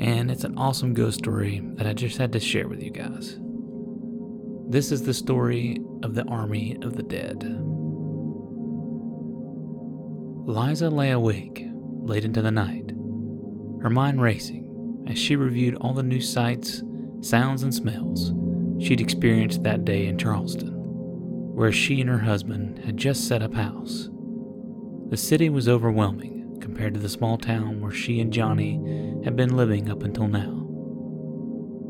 and 0.00 0.30
it's 0.30 0.44
an 0.44 0.56
awesome 0.56 0.94
ghost 0.94 1.18
story 1.18 1.60
that 1.74 1.86
I 1.86 1.92
just 1.92 2.16
had 2.16 2.32
to 2.32 2.40
share 2.40 2.68
with 2.68 2.82
you 2.82 2.90
guys. 2.90 3.38
This 4.70 4.90
is 4.90 5.02
the 5.02 5.12
story 5.12 5.78
of 6.02 6.14
the 6.14 6.24
Army 6.24 6.78
of 6.80 6.96
the 6.96 7.02
Dead. 7.02 7.42
Liza 10.50 10.90
lay 10.90 11.12
awake 11.12 11.64
late 12.02 12.24
into 12.24 12.42
the 12.42 12.50
night, 12.50 12.90
her 13.82 13.88
mind 13.88 14.20
racing 14.20 15.04
as 15.08 15.16
she 15.16 15.36
reviewed 15.36 15.76
all 15.76 15.94
the 15.94 16.02
new 16.02 16.20
sights, 16.20 16.82
sounds, 17.20 17.62
and 17.62 17.72
smells 17.72 18.32
she'd 18.84 19.00
experienced 19.00 19.62
that 19.62 19.84
day 19.84 20.06
in 20.06 20.18
Charleston, 20.18 20.72
where 21.54 21.70
she 21.70 22.00
and 22.00 22.10
her 22.10 22.18
husband 22.18 22.80
had 22.80 22.96
just 22.96 23.28
set 23.28 23.42
up 23.42 23.54
house. 23.54 24.10
The 25.10 25.16
city 25.16 25.48
was 25.50 25.68
overwhelming 25.68 26.58
compared 26.60 26.94
to 26.94 27.00
the 27.00 27.08
small 27.08 27.38
town 27.38 27.80
where 27.80 27.92
she 27.92 28.20
and 28.20 28.32
Johnny 28.32 28.74
had 29.22 29.36
been 29.36 29.56
living 29.56 29.88
up 29.88 30.02
until 30.02 30.26
now. 30.26 30.66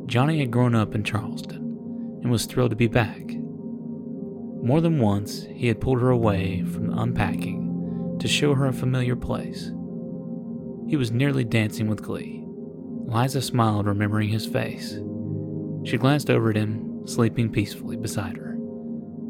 Johnny 0.04 0.38
had 0.40 0.50
grown 0.50 0.74
up 0.74 0.94
in 0.94 1.02
Charleston 1.02 2.18
and 2.22 2.30
was 2.30 2.44
thrilled 2.44 2.70
to 2.70 2.76
be 2.76 2.88
back. 2.88 3.22
More 4.62 4.82
than 4.82 4.98
once, 4.98 5.46
he 5.54 5.68
had 5.68 5.80
pulled 5.80 6.02
her 6.02 6.10
away 6.10 6.62
from 6.64 6.88
the 6.88 6.98
unpacking 6.98 7.59
to 8.20 8.28
show 8.28 8.54
her 8.54 8.66
a 8.66 8.72
familiar 8.72 9.16
place. 9.16 9.72
He 10.88 10.96
was 10.96 11.10
nearly 11.10 11.44
dancing 11.44 11.88
with 11.88 12.02
glee. 12.02 12.44
Liza 13.06 13.42
smiled, 13.42 13.86
remembering 13.86 14.28
his 14.28 14.46
face. 14.46 14.98
She 15.84 15.96
glanced 15.96 16.30
over 16.30 16.50
at 16.50 16.56
him, 16.56 17.06
sleeping 17.06 17.50
peacefully 17.50 17.96
beside 17.96 18.36
her. 18.36 18.52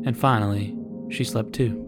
And 0.04 0.16
finally, 0.16 0.76
she 1.10 1.24
slept 1.24 1.52
too. 1.52 1.86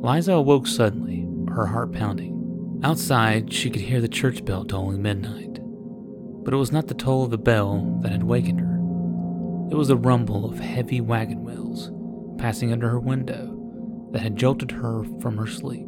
Liza 0.00 0.32
awoke 0.32 0.66
suddenly, 0.66 1.26
her 1.52 1.66
heart 1.66 1.92
pounding. 1.92 2.80
Outside, 2.84 3.52
she 3.52 3.70
could 3.70 3.82
hear 3.82 4.00
the 4.00 4.08
church 4.08 4.44
bell 4.44 4.64
tolling 4.64 5.02
midnight, 5.02 5.58
but 6.44 6.54
it 6.54 6.58
was 6.58 6.70
not 6.70 6.86
the 6.86 6.94
toll 6.94 7.24
of 7.24 7.30
the 7.30 7.38
bell 7.38 7.98
that 8.02 8.12
had 8.12 8.22
wakened 8.22 8.60
her. 8.60 8.76
It 9.70 9.76
was 9.76 9.88
the 9.88 9.96
rumble 9.96 10.48
of 10.48 10.60
heavy 10.60 11.00
wagon 11.00 11.42
wheels 11.42 11.90
passing 12.38 12.72
under 12.72 12.88
her 12.88 13.00
window 13.00 13.54
that 14.12 14.22
had 14.22 14.36
jolted 14.36 14.70
her 14.70 15.02
from 15.20 15.36
her 15.36 15.46
sleep. 15.46 15.87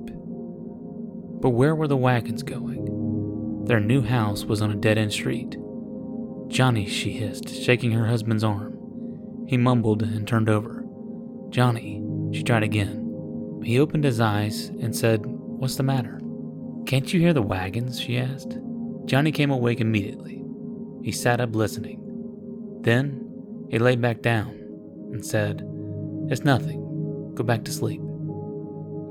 But 1.41 1.51
where 1.51 1.75
were 1.75 1.89
the 1.89 1.97
wagons 1.97 2.43
going? 2.43 3.65
Their 3.65 3.81
new 3.81 4.03
house 4.03 4.45
was 4.45 4.61
on 4.63 4.71
a 4.71 4.77
dead 4.77 4.99
end 4.99 5.13
street. 5.13 5.57
Johnny, 6.49 6.87
she 6.87 7.13
hissed, 7.13 7.49
shaking 7.49 7.93
her 7.93 8.07
husband's 8.07 8.45
arm. 8.45 8.77
He 9.47 9.57
mumbled 9.57 10.03
and 10.03 10.27
turned 10.27 10.49
over. 10.49 10.85
Johnny, 11.51 12.03
she 12.33 12.43
tried 12.43 12.63
again. 12.63 13.61
He 13.65 13.79
opened 13.79 14.05
his 14.05 14.21
eyes 14.21 14.69
and 14.69 14.95
said, 14.95 15.23
What's 15.25 15.77
the 15.77 15.83
matter? 15.83 16.21
Can't 16.87 17.13
you 17.13 17.21
hear 17.21 17.33
the 17.33 17.43
wagons? 17.43 18.01
she 18.01 18.19
asked. 18.19 18.59
Johnny 19.05 19.33
came 19.33 19.51
awake 19.51 19.81
immediately. 19.81 20.43
He 21.03 21.13
sat 21.13 21.41
up 21.41 21.55
listening. 21.55 22.01
Then 22.83 23.67
he 23.71 23.79
lay 23.79 23.97
back 23.97 24.23
down 24.23 24.51
and 25.13 25.25
said, 25.25 25.63
It's 26.29 26.45
nothing. 26.45 27.35
Go 27.35 27.45
back 27.45 27.65
to 27.65 27.73
sleep. 27.73 28.01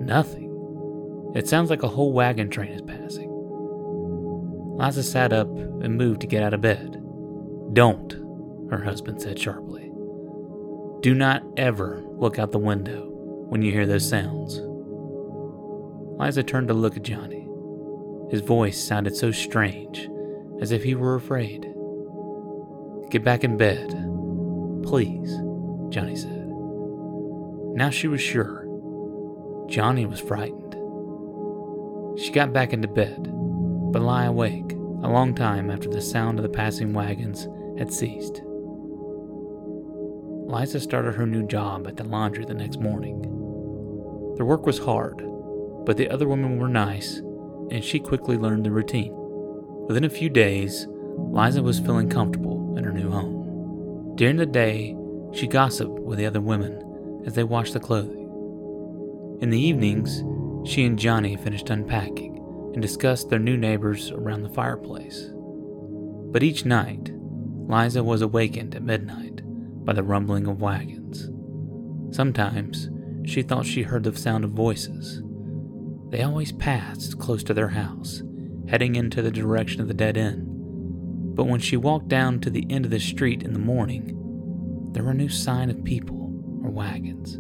Nothing. 0.02 0.49
It 1.36 1.48
sounds 1.48 1.70
like 1.70 1.84
a 1.84 1.88
whole 1.88 2.12
wagon 2.12 2.50
train 2.50 2.72
is 2.72 2.82
passing. 2.82 3.30
Liza 4.78 5.04
sat 5.04 5.34
up 5.34 5.48
and 5.50 5.98
moved 5.98 6.22
to 6.22 6.28
get 6.28 6.42
out 6.42 6.54
of 6.54 6.62
bed. 6.62 7.04
Don't, 7.74 8.14
her 8.72 8.82
husband 8.84 9.22
said 9.22 9.38
sharply. 9.38 9.92
Do 11.02 11.14
not 11.14 11.44
ever 11.58 12.04
look 12.06 12.40
out 12.40 12.52
the 12.52 12.58
window 12.58 13.08
when 13.50 13.62
you 13.62 13.72
hear 13.72 13.86
those 13.86 14.08
sounds. 14.08 14.60
Liza 16.20 16.44
turned 16.44 16.68
to 16.70 16.74
look 16.74 16.98
at 16.98 17.04
Johnny. 17.04 17.48
His 18.32 18.42
voice 18.42 18.82
sounded 18.82 19.16
so 19.16 19.32
strange, 19.32 20.10
as 20.62 20.72
if 20.72 20.84
he 20.84 20.96
were 20.96 21.16
afraid. 21.16 21.62
Get 23.10 23.24
back 23.24 23.44
in 23.44 23.58
bed. 23.58 23.90
Please, 24.84 25.32
Johnny 25.90 26.16
said. 26.16 26.48
Now 27.76 27.90
she 27.92 28.08
was 28.08 28.22
sure. 28.22 28.66
Johnny 29.68 30.06
was 30.06 30.20
frightened. 30.20 30.76
She 32.20 32.32
got 32.32 32.52
back 32.52 32.74
into 32.74 32.90
bed, 32.90 33.30
but 33.94 34.02
lay 34.02 34.26
awake 34.26 34.74
a 34.74 35.10
long 35.10 35.34
time 35.34 35.72
after 35.72 35.88
the 35.88 36.02
sound 36.02 36.38
of 36.38 36.44
the 36.44 36.50
passing 36.50 36.92
wagons 36.92 37.48
had 37.78 37.94
ceased. 37.94 38.42
Liza 40.46 40.82
started 40.82 41.16
her 41.16 41.26
new 41.26 41.48
job 41.48 41.88
at 41.88 41.96
the 41.96 42.04
laundry 42.04 42.44
the 42.44 42.54
next 42.54 42.82
morning. 42.82 43.22
The 44.38 44.44
work 44.44 44.66
was 44.66 44.80
hard, 44.80 45.24
but 45.86 45.96
the 45.96 46.10
other 46.10 46.28
women 46.28 46.58
were 46.58 46.68
nice, 46.68 47.18
and 47.72 47.82
she 47.84 48.00
quickly 48.00 48.36
learned 48.36 48.66
the 48.66 48.72
routine. 48.72 49.14
Within 49.88 50.04
a 50.04 50.10
few 50.10 50.30
days, 50.30 50.88
Liza 50.90 51.64
was 51.64 51.80
feeling 51.80 52.10
comfortable 52.10 52.78
in 52.78 52.84
her 52.84 52.92
new 52.92 53.10
home. 53.10 54.16
During 54.16 54.36
the 54.36 54.46
day, 54.46 54.94
she 55.32 55.48
gossiped 55.48 56.00
with 56.00 56.18
the 56.18 56.26
other 56.26 56.42
women 56.42 57.24
as 57.26 57.36
they 57.36 57.46
washed 57.46 57.74
the 57.74 57.80
clothing. 57.80 58.28
In 59.40 59.52
the 59.52 59.60
evenings, 59.60 60.22
she 60.66 60.86
and 60.86 61.00
Johnny 61.00 61.36
finished 61.38 61.70
unpacking 61.70 62.38
and 62.74 62.82
discussed 62.82 63.30
their 63.30 63.40
new 63.40 63.58
neighbors 63.58 64.12
around 64.12 64.44
the 64.44 64.50
fireplace. 64.50 65.30
But 66.32 66.44
each 66.44 66.66
night, 66.66 67.12
Liza 67.68 68.04
was 68.04 68.22
awakened 68.22 68.76
at 68.76 68.84
midnight 68.84 69.42
by 69.86 69.94
the 69.94 70.04
rumbling 70.04 70.48
of 70.48 70.62
wagons. 70.62 71.30
Sometimes 72.16 72.90
she 73.26 73.42
thought 73.42 73.66
she 73.66 73.84
heard 73.84 74.04
the 74.04 74.16
sound 74.16 74.44
of 74.44 74.52
voices. 74.52 75.22
They 76.10 76.24
always 76.24 76.52
passed 76.52 77.20
close 77.20 77.44
to 77.44 77.54
their 77.54 77.70
house, 77.70 78.24
heading 78.68 78.96
into 78.96 79.22
the 79.22 79.32
direction 79.32 79.82
of 79.82 79.88
the 79.88 79.94
dead 79.94 80.18
end. 80.18 80.46
But 81.36 81.46
when 81.46 81.60
she 81.60 81.78
walked 81.78 82.08
down 82.08 82.40
to 82.42 82.50
the 82.50 82.66
end 82.70 82.86
of 82.86 82.92
the 82.92 83.00
street 83.00 83.44
in 83.44 83.54
the 83.54 83.60
morning, 83.60 84.16
there 84.92 85.04
were 85.04 85.14
no 85.14 85.28
sign 85.28 85.70
of 85.70 85.84
people 85.84 86.34
or 86.64 86.72
wagons. 86.72 87.40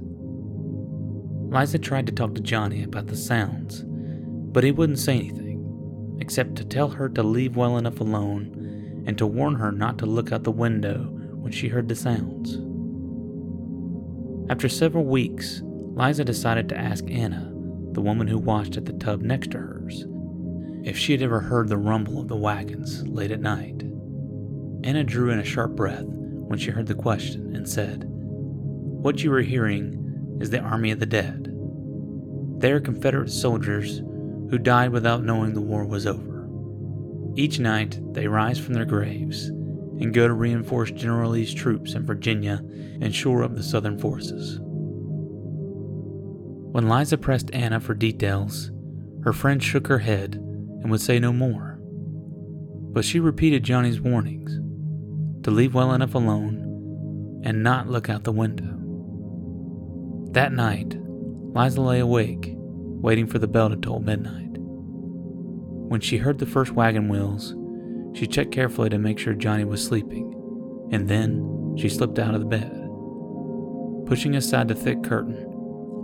Liza 1.50 1.80
tried 1.80 2.06
to 2.06 2.14
talk 2.14 2.36
to 2.36 2.42
Johnny 2.42 2.84
about 2.84 3.08
the 3.08 3.18
sounds, 3.18 3.84
but 3.84 4.64
he 4.64 4.72
wouldn't 4.72 5.00
say 5.00 5.18
anything, 5.18 6.18
except 6.22 6.56
to 6.56 6.66
tell 6.66 6.90
her 6.90 7.10
to 7.10 7.24
leave 7.24 7.56
well 7.56 7.78
enough 7.78 8.00
alone 8.00 9.04
and 9.08 9.18
to 9.18 9.26
warn 9.26 9.56
her 9.56 9.72
not 9.72 9.98
to 9.98 10.06
look 10.06 10.32
out 10.32 10.44
the 10.44 10.52
window 10.52 11.10
when 11.34 11.52
she 11.52 11.68
heard 11.68 11.88
the 11.88 11.96
sounds. 11.96 12.58
After 14.52 14.70
several 14.70 15.06
weeks, 15.06 15.62
Liza 15.64 16.24
decided 16.24 16.70
to 16.70 16.78
ask 16.78 17.10
Anna, 17.10 17.52
the 17.94 18.02
woman 18.02 18.28
who 18.28 18.38
washed 18.38 18.78
at 18.78 18.86
the 18.86 18.94
tub 18.94 19.22
next 19.24 19.50
to 19.52 19.58
hers, 19.58 20.06
if 20.84 20.96
she 20.98 21.14
had 21.14 21.24
ever 21.24 21.40
heard 21.40 21.68
the 21.68 21.78
rumble 21.78 22.22
of 22.22 22.28
the 22.28 22.36
wagons 22.36 23.08
late 23.08 23.32
at 23.32 23.42
night. 23.42 23.84
Anna 24.84 25.04
drew 25.04 25.32
in 25.32 25.40
a 25.40 25.44
sharp 25.44 25.72
breath 25.76 26.06
when 26.06 26.60
she 26.60 26.70
heard 26.70 26.86
the 26.86 26.94
question 26.94 27.56
and 27.56 27.68
said, 27.68 28.04
What 28.08 29.24
you 29.24 29.34
are 29.34 29.42
hearing 29.42 30.00
is 30.40 30.50
the 30.50 30.60
army 30.60 30.92
of 30.92 31.00
the 31.00 31.06
dead. 31.06 31.54
They 32.60 32.72
are 32.72 32.80
Confederate 32.80 33.32
soldiers 33.32 34.00
who 34.50 34.58
died 34.58 34.92
without 34.92 35.24
knowing 35.24 35.54
the 35.54 35.62
war 35.62 35.86
was 35.86 36.08
over. 36.08 36.48
Each 37.36 37.60
night, 37.60 38.00
they 38.14 38.28
rise 38.28 38.60
from 38.60 38.74
their 38.74 38.86
graves 38.86 39.48
and 39.48 40.14
go 40.14 40.28
to 40.28 40.34
reinforce 40.34 40.92
General 40.92 41.32
Lee's 41.32 41.54
troops 41.54 41.94
in 41.94 42.06
Virginia 42.06 42.62
and 43.02 43.14
shore 43.14 43.44
up 43.44 43.56
the 43.56 43.64
Southern 43.64 43.98
forces. 44.00 44.60
When 46.72 46.88
Liza 46.88 47.18
pressed 47.18 47.54
Anna 47.54 47.80
for 47.80 47.94
details, 47.94 48.72
her 49.24 49.34
friend 49.34 49.62
shook 49.62 49.88
her 49.88 50.00
head 50.00 50.36
and 50.36 50.90
would 50.90 51.02
say 51.02 51.20
no 51.20 51.34
more. 51.34 51.80
But 51.82 53.06
she 53.06 53.20
repeated 53.20 53.64
Johnny's 53.64 54.00
warnings 54.02 54.56
to 55.44 55.52
leave 55.52 55.74
well 55.74 55.94
enough 55.94 56.16
alone 56.16 57.42
and 57.44 57.64
not 57.64 57.88
look 57.88 58.10
out 58.10 58.24
the 58.24 58.32
window. 58.32 58.79
That 60.32 60.54
night, 60.54 60.96
Liza 61.56 61.82
lay 61.82 62.00
awake, 62.00 62.54
waiting 62.56 63.26
for 63.26 63.40
the 63.40 63.48
bell 63.48 63.70
to 63.70 63.76
toll 63.76 64.00
midnight. 64.00 64.58
When 65.90 66.02
she 66.02 66.18
heard 66.18 66.38
the 66.38 66.46
first 66.46 66.74
wagon 66.74 67.10
wheels, 67.10 67.56
she 68.16 68.28
checked 68.28 68.52
carefully 68.52 68.90
to 68.90 69.00
make 69.00 69.18
sure 69.18 69.34
Johnny 69.34 69.66
was 69.66 69.84
sleeping, 69.84 70.32
and 70.92 71.08
then 71.08 71.76
she 71.80 71.90
slipped 71.90 72.20
out 72.20 72.36
of 72.36 72.42
the 72.42 72.46
bed. 72.46 72.72
Pushing 74.08 74.36
aside 74.36 74.68
the 74.68 74.76
thick 74.76 75.04
curtain, 75.04 75.48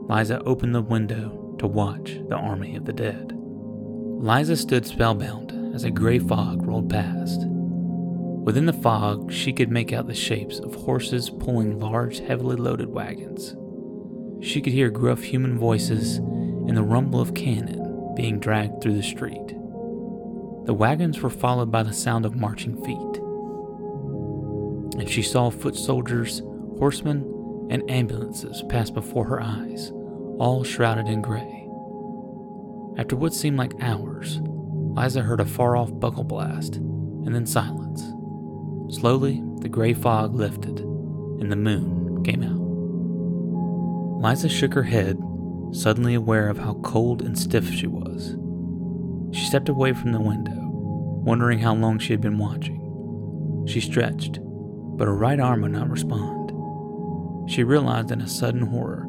Liza 0.08 0.42
opened 0.44 0.74
the 0.74 0.82
window 0.82 1.56
to 1.60 1.68
watch 1.68 2.20
the 2.28 2.36
army 2.36 2.76
of 2.76 2.86
the 2.86 2.94
dead. 2.94 3.32
Liza 3.36 4.58
stood 4.58 4.88
spellbound 4.88 5.76
as 5.76 5.84
a 5.84 5.92
gray 5.92 6.18
fog 6.18 6.66
rolled 6.66 6.90
past. 6.90 7.42
Within 7.46 8.66
the 8.66 8.74
fog, 8.74 9.32
she 9.32 9.54
could 9.54 9.70
make 9.70 9.94
out 9.94 10.08
the 10.08 10.16
shapes 10.16 10.58
of 10.60 10.74
horses 10.74 11.30
pulling 11.30 11.80
large, 11.80 12.22
heavily 12.22 12.56
loaded 12.56 12.90
wagons. 12.90 13.56
She 14.42 14.62
could 14.62 14.74
hear 14.74 14.90
gruff 14.90 15.24
human 15.24 15.58
voices 15.58 16.18
and 16.18 16.76
the 16.76 16.84
rumble 16.84 17.22
of 17.22 17.34
cannon 17.34 18.14
being 18.16 18.40
dragged 18.40 18.82
through 18.82 18.96
the 18.96 19.04
street. 19.04 19.48
The 20.66 20.74
wagons 20.74 21.22
were 21.22 21.30
followed 21.30 21.72
by 21.72 21.84
the 21.84 21.94
sound 21.94 22.26
of 22.26 22.36
marching 22.36 22.76
feet. 22.84 23.22
And 25.00 25.10
she 25.10 25.22
saw 25.22 25.50
foot 25.50 25.76
soldiers, 25.76 26.42
horsemen, 26.80 27.68
and 27.70 27.90
ambulances 27.90 28.64
pass 28.70 28.90
before 28.90 29.26
her 29.26 29.42
eyes, 29.42 29.92
all 30.40 30.64
shrouded 30.64 31.08
in 31.08 31.22
gray. 31.22 31.68
After 32.98 33.16
what 33.16 33.34
seemed 33.34 33.58
like 33.58 33.74
hours, 33.82 34.40
Liza 34.42 35.22
heard 35.22 35.42
a 35.42 35.46
far 35.46 35.76
off 35.76 35.92
bugle 36.00 36.24
blast 36.24 36.76
and 36.76 37.36
then 37.36 37.46
silence. 37.46 38.02
Slowly, 38.96 39.44
the 39.60 39.70
gray 39.70 39.94
fog 39.94 40.34
lifted 40.36 40.80
and 40.80 41.52
the 41.52 41.56
moon 41.56 42.24
came 42.24 42.44
out. 42.44 42.65
Liza 44.26 44.50
shook 44.50 44.74
her 44.74 44.82
head, 44.82 45.20
suddenly 45.72 46.16
aware 46.16 46.50
of 46.50 46.58
how 46.58 46.74
cold 46.82 47.22
and 47.22 47.38
stiff 47.38 47.70
she 47.70 47.86
was. 47.86 48.36
She 49.38 49.46
stepped 49.46 49.70
away 49.70 49.94
from 49.94 50.14
the 50.14 50.20
window, 50.20 50.58
wondering 51.24 51.60
how 51.60 51.76
long 51.76 52.00
she 52.00 52.12
had 52.12 52.22
been 52.22 52.40
watching. 52.40 52.82
She 53.68 53.80
stretched, 53.80 54.40
but 54.98 55.06
her 55.06 55.16
right 55.16 55.40
arm 55.40 55.62
would 55.62 55.74
not 55.74 55.92
respond. 55.92 56.52
She 57.52 57.64
realized 57.64 58.10
in 58.10 58.20
a 58.20 58.28
sudden 58.28 58.66
horror 58.66 59.06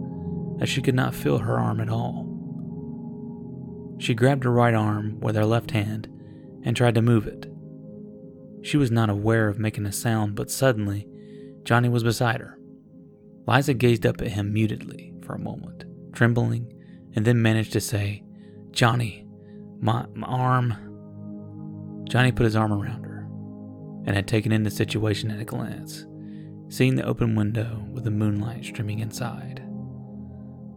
that 0.59 0.69
she 0.69 0.83
could 0.83 0.95
not 0.95 1.15
feel 1.15 1.39
her 1.39 1.59
arm 1.59 1.81
at 1.81 1.89
all. 1.89 2.27
She 3.99 4.13
grabbed 4.13 4.45
her 4.45 4.53
right 4.53 4.75
arm 4.75 5.19
with 5.21 5.35
her 5.35 5.47
left 5.47 5.71
hand 5.71 6.09
and 6.63 6.77
tried 6.77 6.95
to 6.95 7.01
move 7.01 7.27
it. 7.27 7.51
She 8.61 8.77
was 8.77 8.91
not 8.91 9.09
aware 9.09 9.49
of 9.49 9.59
making 9.59 9.87
a 9.87 9.93
sound, 9.93 10.35
but 10.35 10.51
suddenly, 10.51 11.09
Johnny 11.65 11.89
was 11.89 12.05
beside 12.05 12.43
her. 12.43 12.56
Liza 13.47 13.75
gazed 13.75 14.07
up 14.07 14.21
at 14.21 14.29
him 14.29 14.53
mutedly 14.53 15.15
for 15.23 15.35
a 15.35 15.39
moment, 15.39 15.85
trembling, 16.13 16.73
and 17.15 17.25
then 17.25 17.41
managed 17.41 17.73
to 17.73 17.81
say, 17.81 18.23
Johnny, 18.73 19.27
my, 19.81 20.07
my 20.15 20.27
arm. 20.27 22.05
Johnny 22.09 22.33
put 22.33 22.45
his 22.45 22.57
arm 22.57 22.73
around 22.73 23.05
her 23.05 23.29
and 24.07 24.17
had 24.17 24.27
taken 24.27 24.53
in 24.53 24.63
the 24.63 24.71
situation 24.71 25.31
at 25.31 25.41
a 25.41 25.45
glance 25.45 26.07
seeing 26.69 26.97
the 26.97 27.07
open 27.07 27.35
window 27.35 27.85
with 27.93 28.05
the 28.05 28.11
moonlight 28.11 28.65
streaming 28.65 28.99
inside. 28.99 29.63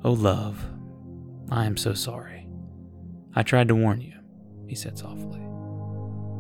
Oh, 0.04 0.12
love, 0.12 0.64
I 1.50 1.66
am 1.66 1.78
so 1.78 1.94
sorry. 1.94 2.48
I 3.36 3.44
tried 3.44 3.68
to 3.70 3.76
warn 3.76 4.02
you, 4.02 4.14
he 4.68 4.76
said 4.76 4.98
softly. 4.98 5.42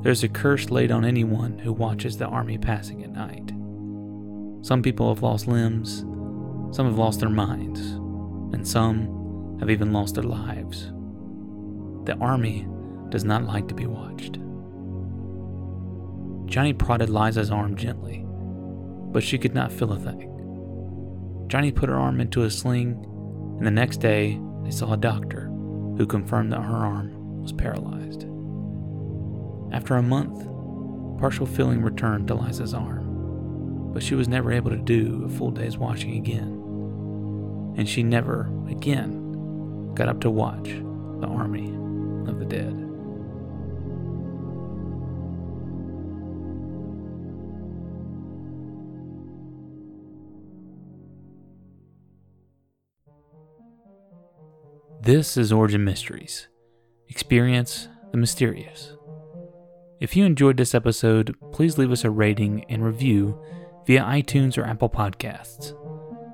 There's 0.01 0.23
a 0.23 0.29
curse 0.29 0.69
laid 0.69 0.91
on 0.91 1.03
anyone 1.03 1.59
who 1.59 1.73
watches 1.73 2.17
the 2.17 2.27
army 2.27 2.57
passing 2.57 3.03
at 3.03 3.11
night. 3.11 3.51
Some 4.65 4.81
people 4.81 5.13
have 5.13 5.23
lost 5.23 5.47
limbs, 5.47 6.05
some 6.71 6.85
have 6.85 6.97
lost 6.97 7.19
their 7.19 7.29
minds, 7.29 7.79
and 8.53 8.67
some 8.67 9.57
have 9.59 9.69
even 9.69 9.91
lost 9.91 10.15
their 10.15 10.23
lives. 10.23 10.91
The 12.05 12.17
army 12.21 12.67
does 13.09 13.23
not 13.23 13.43
like 13.43 13.67
to 13.67 13.75
be 13.75 13.85
watched. 13.85 14.39
Johnny 16.45 16.73
prodded 16.73 17.09
Liza's 17.09 17.51
arm 17.51 17.75
gently, 17.75 18.25
but 19.11 19.23
she 19.23 19.37
could 19.37 19.53
not 19.53 19.71
feel 19.71 19.93
a 19.93 19.99
thing. 19.99 20.25
Johnny 21.47 21.71
put 21.71 21.89
her 21.89 21.99
arm 21.99 22.19
into 22.21 22.43
a 22.43 22.49
sling, 22.49 23.03
and 23.57 23.65
the 23.65 23.71
next 23.71 23.97
day 23.97 24.39
they 24.63 24.71
saw 24.71 24.93
a 24.93 24.97
doctor 24.97 25.45
who 25.97 26.05
confirmed 26.07 26.51
that 26.53 26.61
her 26.61 26.77
arm 26.77 27.41
was 27.41 27.51
paralyzed. 27.51 28.25
After 29.71 29.95
a 29.95 30.03
month, 30.03 30.47
partial 31.19 31.45
feeling 31.45 31.81
returned 31.81 32.27
to 32.27 32.35
Liza's 32.35 32.73
arm, 32.73 33.91
but 33.93 34.01
she 34.01 34.15
was 34.15 34.27
never 34.27 34.51
able 34.51 34.71
to 34.71 34.77
do 34.77 35.23
a 35.25 35.29
full 35.29 35.51
day's 35.51 35.77
washing 35.77 36.17
again. 36.17 36.58
And 37.79 37.87
she 37.87 38.03
never, 38.03 38.51
again, 38.67 39.93
got 39.95 40.09
up 40.09 40.19
to 40.19 40.29
watch 40.29 40.65
the 40.65 41.27
army 41.27 41.69
of 42.29 42.37
the 42.37 42.43
dead. 42.43 42.75
This 55.01 55.37
is 55.37 55.53
Origin 55.53 55.85
Mysteries. 55.85 56.49
Experience 57.07 57.87
the 58.11 58.17
mysterious. 58.17 58.97
If 60.01 60.17
you 60.17 60.25
enjoyed 60.25 60.57
this 60.57 60.75
episode, 60.75 61.33
please 61.53 61.77
leave 61.77 61.93
us 61.93 62.03
a 62.03 62.09
rating 62.09 62.65
and 62.67 62.83
review 62.83 63.41
via 63.87 64.01
iTunes 64.01 64.57
or 64.57 64.65
Apple 64.65 64.89
Podcasts. 64.89 65.73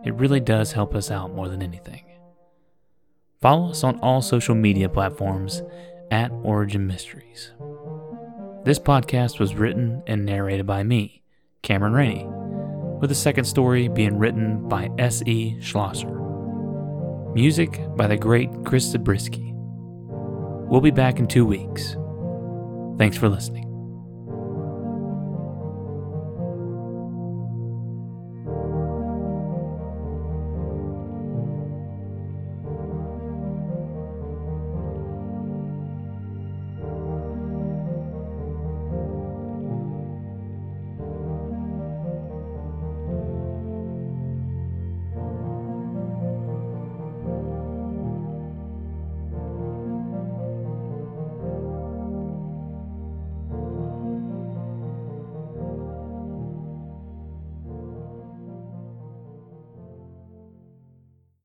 It 0.06 0.14
really 0.14 0.40
does 0.40 0.72
help 0.72 0.94
us 0.94 1.10
out 1.10 1.34
more 1.34 1.50
than 1.50 1.62
anything. 1.62 2.04
Follow 3.42 3.70
us 3.70 3.84
on 3.84 4.00
all 4.00 4.22
social 4.22 4.56
media 4.56 4.88
platforms 4.88 5.64
at 6.12 6.32
Origin 6.44 6.88
Mysteries. 6.88 7.52
This 8.64 8.80
podcast 8.80 9.40
was 9.40 9.56
written 9.56 10.04
and 10.08 10.26
narrated 10.26 10.66
by 10.66 10.84
me, 10.84 11.24
Cameron 11.62 11.94
Rainey, 11.94 12.26
with 13.00 13.10
the 13.10 13.16
second 13.16 13.46
story 13.46 13.88
being 13.88 14.18
written 14.18 14.68
by 14.68 14.90
S.E. 14.98 15.60
Schlosser. 15.62 16.12
Music 17.34 17.80
by 17.96 18.08
the 18.08 18.18
great 18.18 18.50
Chris 18.64 18.86
Zabriskie. 18.86 19.54
We'll 20.68 20.82
be 20.82 20.92
back 20.92 21.20
in 21.20 21.28
two 21.28 21.46
weeks. 21.46 21.96
Thanks 22.98 23.18
for 23.18 23.30
listening. 23.30 23.65